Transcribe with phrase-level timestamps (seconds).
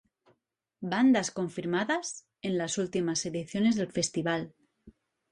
[0.91, 4.55] Bandas confirmadas en las últimas ediciones del festival.